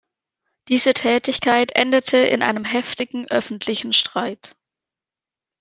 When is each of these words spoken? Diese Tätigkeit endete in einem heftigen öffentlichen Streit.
Diese 0.67 0.93
Tätigkeit 0.95 1.75
endete 1.75 2.17
in 2.17 2.41
einem 2.41 2.65
heftigen 2.65 3.27
öffentlichen 3.27 3.93
Streit. 3.93 4.55